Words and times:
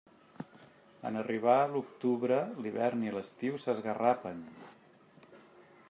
En 1.09 1.19
arribar 1.19 1.57
l'octubre, 1.73 2.39
l'hivern 2.63 3.05
i 3.09 3.13
l'estiu 3.17 3.61
s'esgarrapen. 3.67 4.43